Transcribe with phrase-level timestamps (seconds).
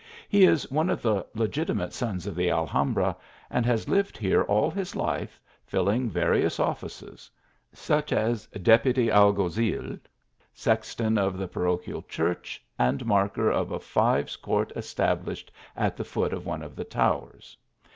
[0.27, 3.15] He is one of the legitimate sons of the Alhambra,
[3.51, 7.29] and has lived here all his life, filling various offices;
[7.71, 9.99] such as deputy Alguazil,
[10.55, 16.03] sexton of the parochlil church, and marker of a five s court established at the
[16.03, 17.55] foot of one of the towers.